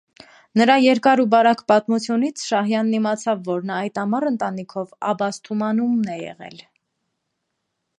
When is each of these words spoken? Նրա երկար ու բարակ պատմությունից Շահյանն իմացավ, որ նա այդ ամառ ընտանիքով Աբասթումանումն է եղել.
Նրա 0.59 0.77
երկար 0.83 1.21
ու 1.23 1.27
բարակ 1.33 1.61
պատմությունից 1.73 2.47
Շահյանն 2.47 2.97
իմացավ, 3.01 3.45
որ 3.51 3.69
նա 3.73 3.79
այդ 3.85 4.03
ամառ 4.07 4.29
ընտանիքով 4.33 4.99
Աբասթումանումն 5.15 6.15
է 6.17 6.21
եղել. 6.27 6.63